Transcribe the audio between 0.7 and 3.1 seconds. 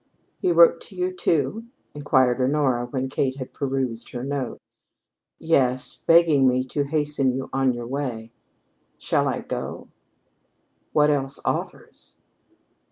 to you, too?" inquired Honora when